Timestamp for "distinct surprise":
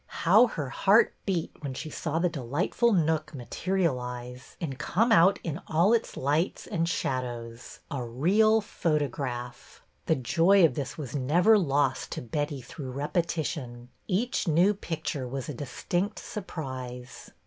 15.53-17.29